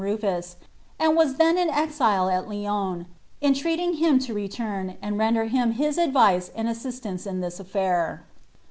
Williun 0.01 0.17
RDfus, 0.17 0.55
and 0.99 1.15
was 1.15 1.35
then 1.35 1.59
in 1.59 1.69
exile 1.69 2.27
at 2.29 2.49
Lyons, 2.49 3.05
entreating 3.39 3.97
him 3.97 4.19
U 4.19 4.33
remm. 4.33 4.97
nnd 4.99 5.19
render 5.19 5.45
him 5.45 5.73
his 5.73 5.99
adiice 5.99 6.49
atrd 6.53 6.69
assistanpe 6.71 7.27
in 7.27 7.39
thin 7.39 7.51
nffcir. 7.51 8.19